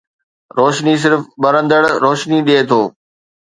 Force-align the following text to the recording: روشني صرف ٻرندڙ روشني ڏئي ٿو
روشني 0.59 0.93
صرف 1.03 1.21
ٻرندڙ 1.41 1.83
روشني 2.03 2.39
ڏئي 2.47 2.61
ٿو 2.69 2.81